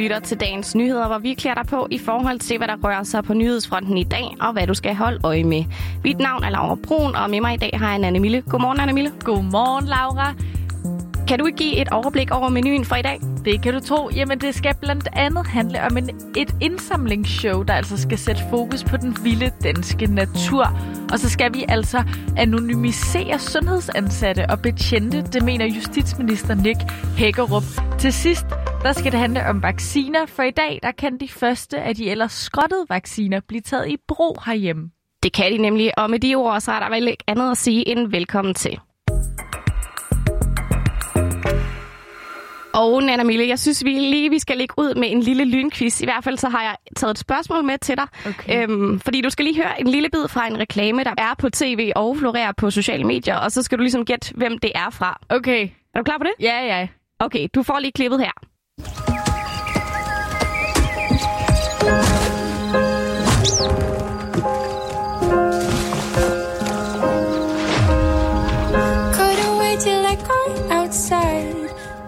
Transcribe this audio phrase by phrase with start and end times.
[0.00, 3.02] lytter til dagens nyheder, hvor vi klæder dig på i forhold til, hvad der rører
[3.02, 5.64] sig på nyhedsfronten i dag, og hvad du skal holde øje med.
[6.04, 8.40] Mit navn er Laura Brun, og med mig i dag har jeg Anne Mille.
[8.40, 9.12] Godmorgen, Anne Mille.
[9.24, 10.34] Godmorgen, Laura.
[11.28, 13.20] Kan du give et overblik over menuen for i dag?
[13.44, 14.10] Det kan du tro.
[14.14, 18.84] Jamen, det skal blandt andet handle om en, et indsamlingsshow, der altså skal sætte fokus
[18.84, 20.78] på den vilde danske natur.
[21.12, 22.02] Og så skal vi altså
[22.36, 26.78] anonymisere sundhedsansatte og betjente, det mener justitsminister Nick
[27.16, 27.64] Hækkerup.
[27.98, 28.46] Til sidst,
[28.82, 32.10] der skal det handle om vacciner, for i dag, der kan de første af de
[32.10, 34.90] ellers skrottede vacciner blive taget i brug herhjemme.
[35.22, 37.56] Det kan de nemlig, og med de ord, så er der vel ikke andet at
[37.56, 38.80] sige end velkommen til.
[42.74, 46.00] Og Nana Mille, jeg synes vi lige vi skal lægge ud med en lille lynquiz.
[46.00, 48.06] I hvert fald så har jeg taget et spørgsmål med til dig.
[48.26, 48.62] Okay.
[48.62, 51.50] Øhm, fordi du skal lige høre en lille bid fra en reklame, der er på
[51.50, 53.36] tv og florerer på sociale medier.
[53.36, 55.20] Og så skal du ligesom gætte, hvem det er fra.
[55.28, 55.68] Okay.
[55.94, 56.32] Er du klar på det?
[56.40, 56.88] Ja, ja.
[57.18, 58.49] Okay, du får lige klippet her.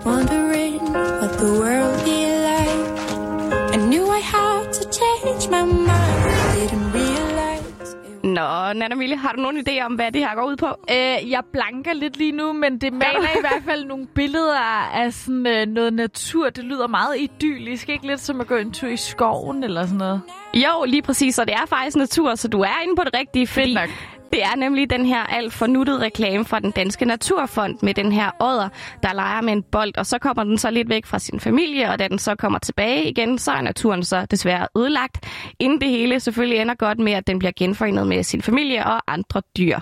[0.04, 0.78] Wondering
[1.20, 3.74] what the world be like.
[3.74, 6.24] I knew I had to change my mind,
[6.56, 7.96] didn't realize.
[8.24, 10.66] Nå, Nana Mille, har du nogen idé om, hvad det her går ud på?
[10.66, 14.58] Øh, jeg blanker lidt lige nu, men det maler i hvert fald nogle billeder
[14.94, 16.50] af sådan øh, noget natur.
[16.50, 19.98] Det lyder meget idyllisk, ikke lidt som at gå en tur i skoven eller sådan
[19.98, 20.20] noget.
[20.54, 23.46] Jo, lige præcis, og det er faktisk natur, så du er inde på det rigtige,
[23.46, 23.88] fordi nok
[24.32, 28.12] det er nemlig den her alt for nuttede reklame fra den Danske Naturfond med den
[28.12, 28.68] her ådder,
[29.02, 31.90] der leger med en bold, og så kommer den så lidt væk fra sin familie,
[31.90, 35.26] og da den så kommer tilbage igen, så er naturen så desværre ødelagt,
[35.58, 39.02] inden det hele selvfølgelig ender godt med, at den bliver genforenet med sin familie og
[39.06, 39.78] andre dyr.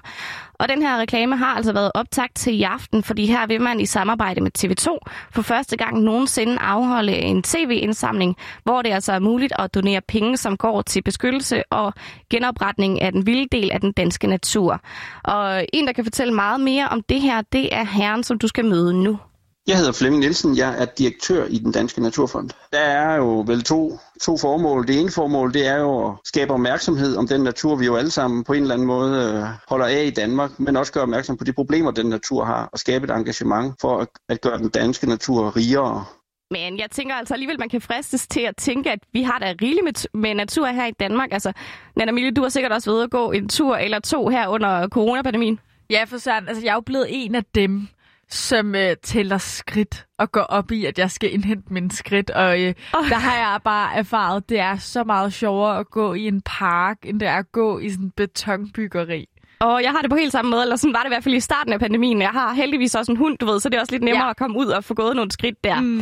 [0.61, 3.81] Og den her reklame har altså været optagt til i aften, fordi her vil man
[3.81, 4.99] i samarbejde med TV2
[5.31, 10.37] for første gang nogensinde afholde en tv-indsamling, hvor det altså er muligt at donere penge,
[10.37, 11.95] som går til beskyttelse og
[12.31, 14.81] genopretning af den vilde del af den danske natur.
[15.25, 18.49] Og en, der kan fortælle meget mere om det her, det er herren, som du
[18.49, 19.19] skal møde nu.
[19.67, 22.51] Jeg hedder Flemming Nielsen, jeg er direktør i den Danske Naturfond.
[22.73, 24.87] Der er jo vel to, to formål.
[24.87, 28.11] Det ene formål, det er jo at skabe opmærksomhed om den natur, vi jo alle
[28.11, 31.37] sammen på en eller anden måde øh, holder af i Danmark, men også gøre opmærksom
[31.37, 34.69] på de problemer, den natur har, og skabe et engagement for at, at gøre den
[34.69, 36.05] danske natur rigere.
[36.51, 39.55] Men jeg tænker altså alligevel, man kan fristes til at tænke, at vi har da
[39.63, 41.33] rigeligt med, med natur her i Danmark.
[41.33, 41.53] Altså,
[41.97, 44.89] Nana Mille, du har sikkert også ved at gå en tur eller to her under
[44.89, 45.61] coronapandemien.
[45.91, 47.89] Ja, for sådan, altså jeg er jo blevet en af dem,
[48.31, 52.31] som øh, tæller skridt og går op i, at jeg skal indhente min skridt.
[52.31, 53.09] Og øh, oh.
[53.09, 56.99] der har jeg bare erfaret, det er så meget sjovere at gå i en park,
[57.05, 59.29] end det er at gå i sådan en betonbyggeri.
[59.61, 61.35] Og jeg har det på helt samme måde, eller sådan var det i hvert fald
[61.35, 62.23] i starten af pandemien.
[62.23, 64.31] Jeg har heldigvis også en hund, du ved, så det er også lidt nemmere Ja.
[64.31, 65.81] at komme ud og få gået nogle skridt der.
[65.81, 66.01] Mm.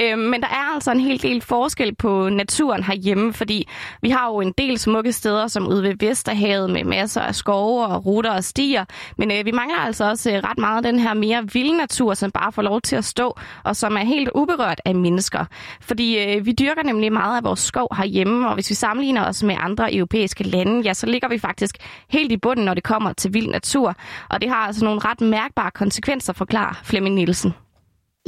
[0.00, 3.68] Øhm, men der er altså en hel del forskel på naturen herhjemme, fordi
[4.02, 7.86] vi har jo en del smukke steder, som ude ved Vesterhavet med masser af skove
[7.86, 8.84] og ruter og stier.
[9.18, 12.30] Men øh, vi mangler altså også øh, ret meget den her mere vilde natur, som
[12.30, 15.44] bare får lov til at stå, og som er helt uberørt af mennesker.
[15.80, 19.42] Fordi øh, vi dyrker nemlig meget af vores skov herhjemme, og hvis vi sammenligner os
[19.42, 21.76] med andre europæiske lande, ja, så ligger vi faktisk
[22.08, 23.94] helt i bunden, når det kommer til vild natur.
[24.30, 27.52] Og det har altså nogle ret mærkbare konsekvenser, forklarer Flemming Nielsen.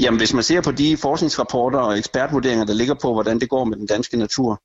[0.00, 3.64] Jamen, hvis man ser på de forskningsrapporter og ekspertvurderinger, der ligger på, hvordan det går
[3.64, 4.62] med den danske natur,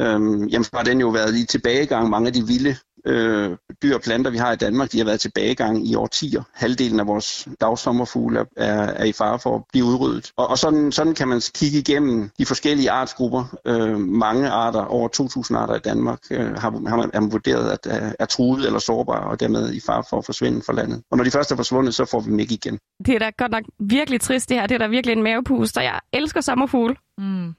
[0.00, 2.10] øhm, jamen, så har den jo været i tilbagegang.
[2.10, 2.76] Mange af de vilde
[3.06, 6.42] øh, dyr og planter, vi har i Danmark, de har været i tilbagegang i årtier.
[6.54, 10.32] Halvdelen af vores dagsommerfugle er, er, i fare for at blive udryddet.
[10.36, 13.58] Og, og sådan, sådan kan man kigge igennem de forskellige artsgrupper.
[13.66, 15.08] Øh, mange arter, over
[15.52, 18.66] 2.000 arter i Danmark, øh, har, har man, er man vurderet at er, er truet
[18.66, 21.02] eller sårbare, og dermed i fare for at forsvinde fra landet.
[21.10, 22.78] Og når de først er forsvundet, så får vi dem ikke igen.
[23.06, 24.66] Det er da godt nok virkelig trist det her.
[24.66, 25.80] Det er da virkelig en mavepuster.
[25.80, 26.96] Jeg elsker sommerfugle.
[27.18, 27.54] Mm.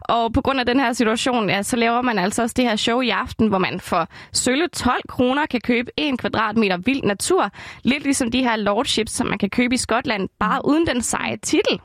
[0.00, 2.76] Og på grund af den her situation, ja, så laver man altså også det her
[2.76, 7.50] show i aften, hvor man for sølle 12 kroner kan købe en kvadratmeter vild natur.
[7.82, 11.36] Lidt ligesom de her lordships, som man kan købe i Skotland, bare uden den seje
[11.36, 11.80] titel.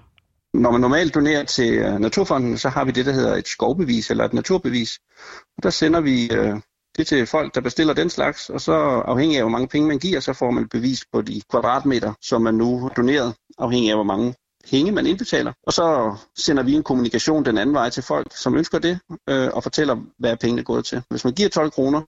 [0.53, 4.09] Når man normalt donerer til øh, Naturfonden, så har vi det, der hedder et skovbevis
[4.11, 4.99] eller et naturbevis.
[5.57, 6.55] Og der sender vi øh,
[6.97, 8.73] det til folk, der bestiller den slags, og så
[9.05, 12.13] afhængig af, hvor mange penge man giver, så får man et bevis på de kvadratmeter,
[12.21, 14.33] som man nu har doneret, afhængig af, hvor mange
[14.69, 15.53] penge man indbetaler.
[15.67, 18.99] Og så sender vi en kommunikation den anden vej til folk, som ønsker det,
[19.29, 21.03] øh, og fortæller, hvad pengene er gået til.
[21.09, 22.01] Hvis man giver 12 kroner,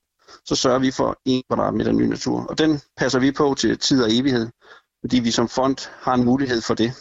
[0.44, 2.46] så sørger vi for en kvadratmeter ny natur.
[2.50, 4.48] Og den passer vi på til tid og evighed,
[5.00, 6.92] fordi vi som fond har en mulighed for det.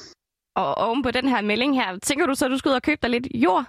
[0.56, 2.82] Og oven på den her melding her, tænker du så, at du skal ud og
[2.82, 3.66] købe dig lidt jord?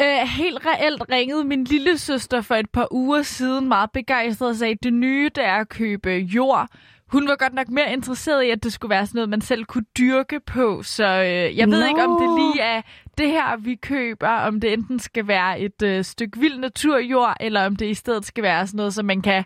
[0.00, 4.56] Øh, helt reelt ringede min lille søster for et par uger siden meget begejstret og
[4.56, 6.68] sagde, at det nye det er at købe jord
[7.08, 9.64] hun var godt nok mere interesseret i, at det skulle være sådan noget, man selv
[9.64, 10.82] kunne dyrke på.
[10.82, 11.86] Så øh, jeg ved Nå.
[11.88, 12.82] ikke, om det lige er
[13.18, 17.66] det her, vi køber, om det enten skal være et øh, stykke vild naturjord, eller
[17.66, 19.44] om det i stedet skal være sådan noget, så man kan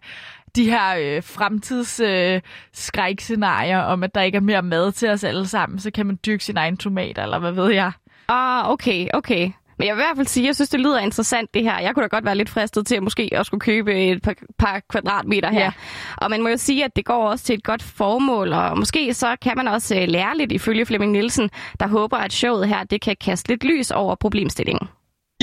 [0.56, 2.41] de her øh, fremtids øh,
[2.73, 6.19] skrækscenarier om, at der ikke er mere mad til os alle sammen, så kan man
[6.26, 7.93] dyrke sin egen tomater, eller hvad ved jeg.
[8.29, 9.50] Ah, okay, okay.
[9.79, 11.79] Men jeg vil i hvert fald sige, at jeg synes, det lyder interessant det her.
[11.81, 14.35] Jeg kunne da godt være lidt fristet til at måske også skulle købe et par,
[14.59, 15.61] par kvadratmeter her.
[15.61, 15.73] Ja.
[16.17, 19.15] Og man må jo sige, at det går også til et godt formål, og måske
[19.15, 22.85] så kan man også øh, lære lidt ifølge Flemming Nielsen, der håber, at showet her
[22.85, 24.89] det kan kaste lidt lys over problemstillingen.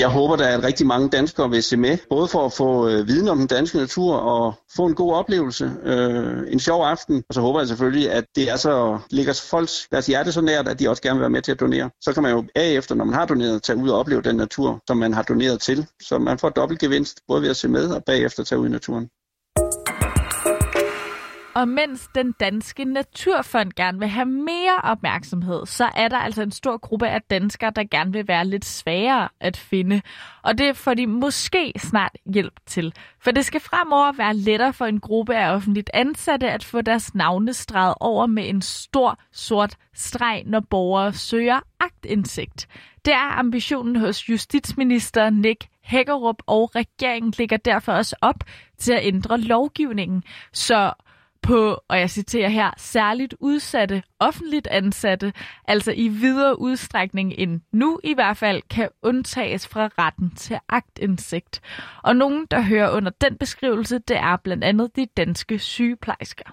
[0.00, 2.88] Jeg håber, der er at rigtig mange danskere vil se med, både for at få
[2.88, 7.24] øh, viden om den danske natur og få en god oplevelse, øh, en sjov aften.
[7.28, 10.68] Og så håber jeg selvfølgelig, at det er så, ligger folks deres hjerte så nært,
[10.68, 11.90] at de også gerne vil være med til at donere.
[12.00, 14.82] Så kan man jo bagefter, når man har doneret, tage ud og opleve den natur,
[14.86, 15.86] som man har doneret til.
[16.02, 18.70] Så man får dobbelt gevinst, både ved at se med og bagefter tage ud i
[18.70, 19.08] naturen.
[21.54, 26.50] Og mens den danske Naturfond gerne vil have mere opmærksomhed, så er der altså en
[26.50, 30.02] stor gruppe af danskere, der gerne vil være lidt sværere at finde.
[30.42, 32.94] Og det får de måske snart hjælp til.
[33.20, 37.14] For det skal fremover være lettere for en gruppe af offentligt ansatte at få deres
[37.14, 42.68] navne streget over med en stor sort streg, når borgere søger agtindsigt.
[43.04, 48.44] Det er ambitionen hos justitsminister Nick Hækkerup, og regeringen ligger derfor også op
[48.78, 50.22] til at ændre lovgivningen,
[50.52, 50.92] så
[51.42, 55.32] på, og jeg citerer her, særligt udsatte offentligt ansatte,
[55.68, 61.60] altså i videre udstrækning end nu i hvert fald, kan undtages fra retten til agtindsigt.
[62.02, 66.52] Og nogen, der hører under den beskrivelse, det er blandt andet de danske sygeplejersker.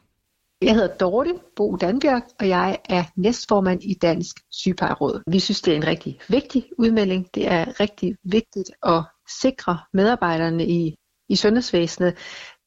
[0.61, 5.21] Jeg hedder Dorte Bo Danbjerg, og jeg er næstformand i Dansk Sygeplejeråd.
[5.31, 7.27] Vi synes, det er en rigtig vigtig udmelding.
[7.35, 9.03] Det er rigtig vigtigt at
[9.41, 10.95] sikre medarbejderne i,
[11.29, 12.17] i sundhedsvæsenet.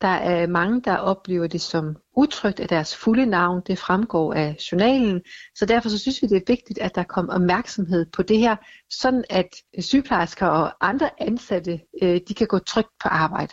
[0.00, 3.62] Der er mange, der oplever det som utrygt af deres fulde navn.
[3.66, 5.22] Det fremgår af journalen.
[5.54, 8.56] Så derfor så synes vi, det er vigtigt, at der kommer opmærksomhed på det her,
[8.90, 9.48] sådan at
[9.78, 13.52] sygeplejersker og andre ansatte, øh, de kan gå trygt på arbejde.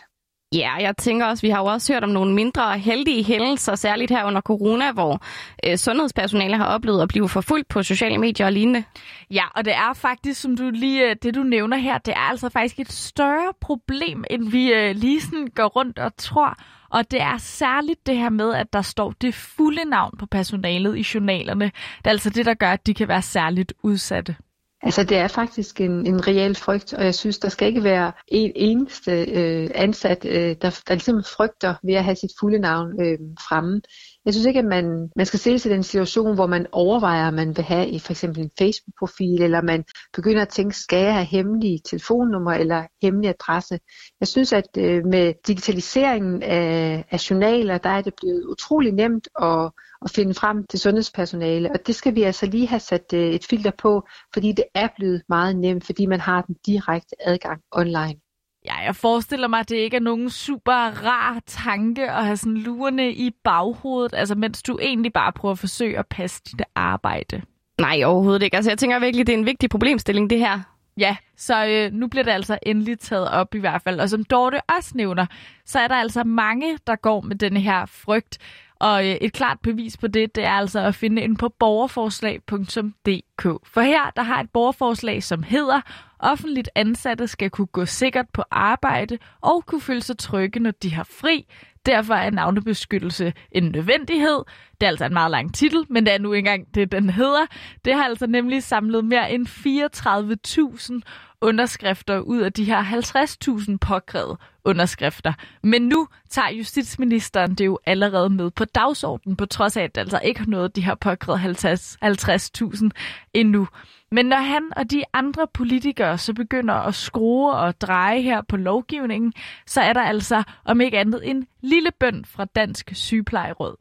[0.52, 4.10] Ja, jeg tænker også, vi har jo også hørt om nogle mindre heldige hændelser, særligt
[4.10, 5.22] her under corona, hvor
[5.66, 8.84] øh, sundhedspersonale har oplevet at blive forfulgt på sociale medier og lignende.
[9.30, 12.30] Ja, og det er faktisk, som du lige, øh, det du nævner her, det er
[12.30, 16.56] altså faktisk et større problem, end vi øh, lige sådan går rundt og tror.
[16.90, 20.96] Og det er særligt det her med, at der står det fulde navn på personalet
[20.98, 21.64] i journalerne.
[21.64, 24.36] Det er altså det, der gør, at de kan være særligt udsatte.
[24.82, 28.12] Altså det er faktisk en, en reel frygt, og jeg synes, der skal ikke være
[28.28, 33.02] en eneste øh, ansat, øh, der, der ligesom frygter ved at have sit fulde navn
[33.02, 33.80] øh, fremme.
[34.24, 37.34] Jeg synes ikke, at man, man skal se til den situation, hvor man overvejer, at
[37.34, 41.14] man vil have i for eksempel en Facebook-profil, eller man begynder at tænke, skal jeg
[41.14, 43.78] have hemmelige telefonnummer eller hemmelig adresse?
[44.20, 49.28] Jeg synes, at øh, med digitaliseringen af, af journaler, der er det blevet utrolig nemt
[49.42, 49.70] at,
[50.04, 53.44] at finde frem til sundhedspersonale, og det skal vi altså lige have sat øh, et
[53.44, 54.02] filter på,
[54.34, 58.20] fordi det er blevet meget nemt, fordi man har den direkte adgang online.
[58.68, 62.56] Ja, jeg forestiller mig, at det ikke er nogen super rar tanke at have sådan
[62.56, 67.42] lurende i baghovedet, altså mens du egentlig bare prøver at forsøge at passe dit arbejde.
[67.80, 68.56] Nej, overhovedet ikke.
[68.56, 70.60] Altså, jeg tænker virkelig, det er en vigtig problemstilling, det her.
[70.98, 74.00] Ja, så øh, nu bliver det altså endelig taget op i hvert fald.
[74.00, 75.26] Og som Dorte også nævner,
[75.64, 78.38] så er der altså mange, der går med den her frygt.
[78.80, 83.27] Og øh, et klart bevis på det, det er altså at finde ind på borgerforslag.dk.
[83.42, 85.80] For her, der har et borgerforslag, som hedder,
[86.18, 90.94] offentligt ansatte skal kunne gå sikkert på arbejde og kunne føle sig trygge, når de
[90.94, 91.46] har fri.
[91.86, 94.44] Derfor er navnebeskyttelse en nødvendighed.
[94.80, 97.46] Det er altså en meget lang titel, men det er nu engang det, den hedder.
[97.84, 101.00] Det har altså nemlig samlet mere end 34.000
[101.40, 105.32] underskrifter ud af de her 50.000 påkrævede underskrifter.
[105.62, 110.00] Men nu tager justitsministeren det jo allerede med på dagsordenen, på trods af, at det
[110.00, 112.88] altså ikke har nået de her påkrævede 50 50.000
[113.34, 113.68] endnu.
[114.10, 118.56] Men når han og de andre politikere så begynder at skrue og dreje her på
[118.56, 119.32] lovgivningen,
[119.66, 123.76] så er der altså om ikke andet en lille bøn fra Dansk Sygeplejeråd.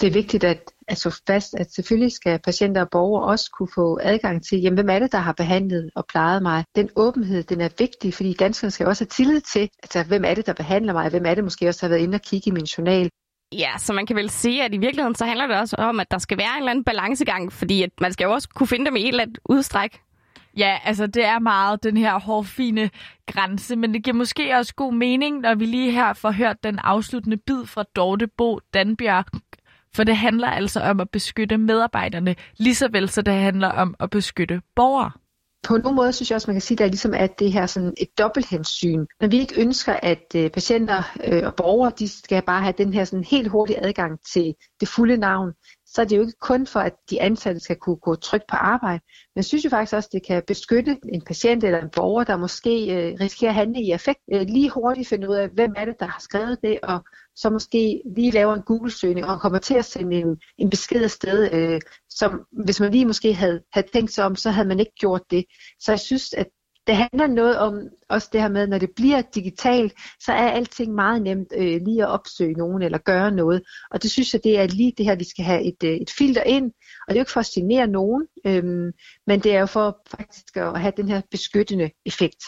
[0.00, 3.68] Det er vigtigt at, at slå fast, at selvfølgelig skal patienter og borgere også kunne
[3.74, 6.64] få adgang til, jamen, hvem er det, der har behandlet og plejet mig.
[6.76, 10.34] Den åbenhed, den er vigtig, fordi danskerne skal også have tillid til, altså, hvem er
[10.34, 12.52] det, der behandler mig, hvem er det måske også har været inde og kigge i
[12.52, 13.10] min journal.
[13.52, 16.10] Ja, så man kan vel sige, at i virkeligheden så handler det også om, at
[16.10, 18.86] der skal være en eller anden balancegang, fordi at man skal jo også kunne finde
[18.86, 20.00] dem i et eller andet udstræk.
[20.56, 22.90] Ja, altså det er meget den her hårfine
[23.26, 26.78] grænse, men det giver måske også god mening, når vi lige her får hørt den
[26.78, 29.24] afsluttende bid fra Dorte Bo Danbjerg.
[29.94, 33.94] For det handler altså om at beskytte medarbejderne, lige så vel så det handler om
[34.00, 35.10] at beskytte borgere
[35.62, 37.52] på nogle måder synes jeg også, man kan sige, ligesom, at der ligesom er det
[37.52, 39.06] her sådan et dobbelthensyn.
[39.20, 42.92] Når vi ikke ønsker, at øh, patienter øh, og borgere, de skal bare have den
[42.94, 45.52] her sådan helt hurtige adgang til det fulde navn,
[45.94, 48.56] så er det jo ikke kun for, at de ansatte skal kunne gå trygt på
[48.56, 49.00] arbejde.
[49.04, 52.24] Men jeg synes jo faktisk også, at det kan beskytte en patient eller en borger,
[52.24, 54.20] der måske øh, risikerer at handle i effekt.
[54.32, 57.04] Øh, lige hurtigt finde ud af, hvem er det, der har skrevet det, og
[57.36, 61.52] så måske lige laver en Google-søgning og kommer til at sende en, en besked afsted,
[61.52, 61.80] øh,
[62.10, 65.22] som hvis man lige måske havde, havde tænkt sig om, så havde man ikke gjort
[65.30, 65.44] det.
[65.80, 66.46] Så jeg synes, at
[66.90, 70.94] det handler noget om også det her med, når det bliver digitalt, så er alting
[70.94, 73.62] meget nemt øh, lige at opsøge nogen eller gøre noget.
[73.90, 76.10] Og det synes jeg, det er lige det her, vi skal have et, øh, et
[76.18, 76.64] filter ind.
[76.64, 78.92] Og det er jo ikke for at signere nogen, øh,
[79.26, 82.42] men det er jo for faktisk at have den her beskyttende effekt.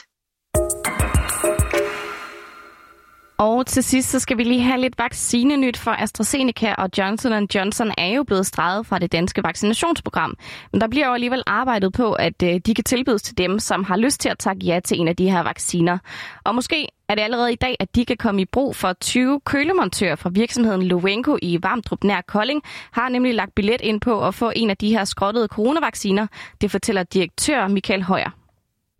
[3.43, 7.93] Og til sidst, så skal vi lige have lidt vaccinenyt for AstraZeneca og Johnson Johnson
[7.99, 10.37] er jo blevet streget fra det danske vaccinationsprogram.
[10.73, 13.85] Men der bliver jo alligevel arbejdet på, at øh, de kan tilbydes til dem, som
[13.85, 15.99] har lyst til at takke ja til en af de her vacciner.
[16.45, 19.41] Og måske er det allerede i dag, at de kan komme i brug for 20
[19.41, 24.35] kølemontører fra virksomheden Lovenko i Varmdrup nær Kolding, har nemlig lagt billet ind på at
[24.35, 26.27] få en af de her skrottede coronavacciner.
[26.61, 28.42] Det fortæller direktør Michael Højer.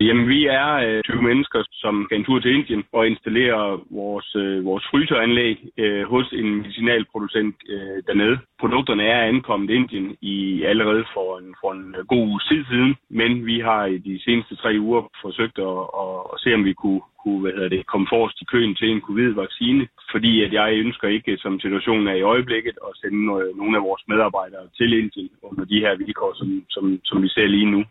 [0.07, 4.35] Jamen, vi er øh, 20 mennesker, som kan en tur til Indien og installere vores,
[4.35, 8.37] øh, vores fryseranlæg øh, hos en medicinalproducent øh, dernede.
[8.59, 13.45] Produkterne er ankommet Indien i allerede for en, for en øh, god uge siden, men
[13.45, 17.01] vi har i de seneste tre uger forsøgt at, at, at se, om vi kunne,
[17.23, 21.07] kunne hvad hedder det, komme forrest i køen til en covid-vaccine, fordi at jeg ønsker
[21.07, 24.89] ikke, øh, som situationen er i øjeblikket, at sende øh, nogle af vores medarbejdere til
[24.99, 27.83] Indien under de her vilkår, som, som, som vi ser lige nu.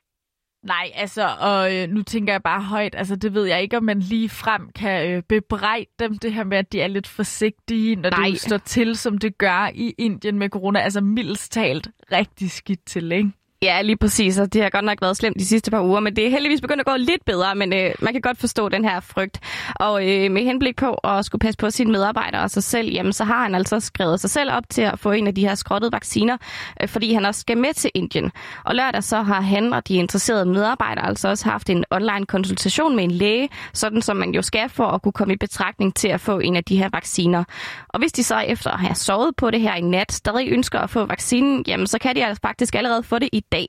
[0.63, 3.85] Nej, altså, og øh, nu tænker jeg bare højt, altså det ved jeg ikke, om
[3.85, 7.97] man lige frem kan øh, bebrejde dem det her med, at de er lidt forsigtige,
[7.97, 8.29] når Nej.
[8.29, 10.81] det står til, som det gør i Indien med corona.
[10.81, 13.33] Altså mildest talt rigtig skidt til, ikke?
[13.63, 16.17] Ja, lige præcis, og det har godt nok været slemt de sidste par uger, men
[16.17, 18.85] det er heldigvis begyndt at gå lidt bedre, men øh, man kan godt forstå den
[18.85, 19.41] her frygt.
[19.75, 23.13] Og øh, med henblik på at skulle passe på sine medarbejdere og sig selv, jamen,
[23.13, 25.55] så har han altså skrevet sig selv op til at få en af de her
[25.55, 26.37] skrottede vacciner,
[26.83, 28.33] øh, fordi han også skal med til Indien.
[28.65, 32.97] Og lørdag så har han og de interesserede medarbejdere altså også haft en online konsultation
[32.97, 36.09] med en læge, sådan som man jo skal for at kunne komme i betragtning til
[36.09, 37.45] at få en af de her vacciner.
[37.89, 40.79] Og hvis de så efter at have sovet på det her i nat stadig ønsker
[40.79, 43.67] at få vaccinen, jamen så kan de altså faktisk allerede få det i dag.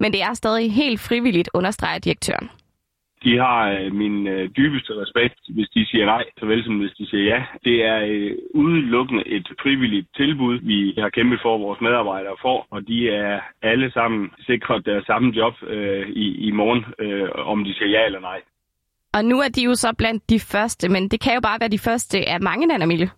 [0.00, 2.48] Men det er stadig helt frivilligt, understreger direktøren.
[3.24, 7.06] De har øh, min øh, dybeste respekt, hvis de siger nej, såvel som hvis de
[7.10, 7.44] siger ja.
[7.64, 12.88] Det er øh, udelukkende et frivilligt tilbud, vi har kæmpet for, vores medarbejdere får, og
[12.88, 17.74] de er alle sammen sikret deres samme job øh, i, i morgen, øh, om de
[17.74, 18.40] siger ja eller nej.
[19.14, 21.68] Og nu er de jo så blandt de første, men det kan jo bare være
[21.76, 23.10] de første af mange, Nana Mille.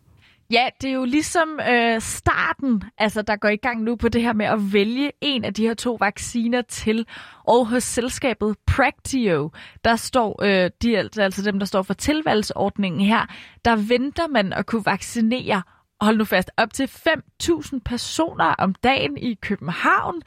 [0.50, 4.22] Ja, det er jo ligesom øh, starten, altså der går i gang nu på det
[4.22, 7.06] her med at vælge en af de her to vacciner til.
[7.44, 9.50] Og hos selskabet Practio,
[9.84, 13.26] der står øh, de, altså, altså dem, der står for tilvalgsordningen her,
[13.64, 15.62] der venter man at kunne vaccinere,
[16.00, 20.22] hold nu fast, op til 5.000 personer om dagen i København.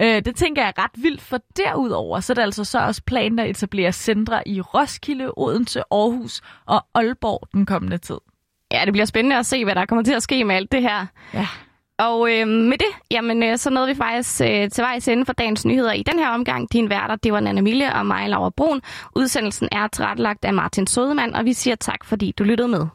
[0.00, 3.02] Øh, det tænker jeg er ret vildt, for derudover så er det altså så også
[3.06, 8.18] planen at etablere centre i Roskilde, Odense, Aarhus og Aalborg den kommende tid.
[8.72, 10.82] Ja, det bliver spændende at se, hvad der kommer til at ske med alt det
[10.82, 11.06] her.
[11.34, 11.46] Ja.
[11.98, 15.32] Og øh, med det, jamen, øh, så nåede vi faktisk øh, til vejs ende for
[15.32, 16.72] dagens nyheder i den her omgang.
[16.72, 18.80] Din værter, det var Nana Mille og mig, Laura Brun.
[19.16, 22.86] Udsendelsen er tilrettelagt af Martin Sodemann, og vi siger tak, fordi du lyttede med.